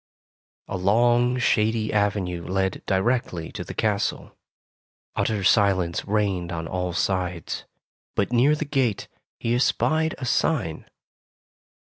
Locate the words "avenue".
1.93-2.43